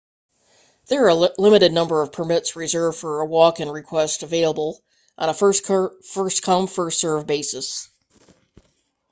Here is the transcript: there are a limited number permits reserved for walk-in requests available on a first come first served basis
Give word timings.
there 0.87 1.05
are 1.05 1.09
a 1.09 1.15
limited 1.39 1.71
number 1.71 2.07
permits 2.07 2.55
reserved 2.55 2.97
for 2.97 3.23
walk-in 3.23 3.69
requests 3.69 4.23
available 4.23 4.81
on 5.15 5.29
a 5.29 5.33
first 5.35 5.63
come 5.63 6.65
first 6.67 6.99
served 6.99 7.27
basis 7.27 7.87